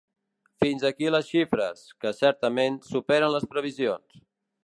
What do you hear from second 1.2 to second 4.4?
xifres, que, certament, superen les previsions.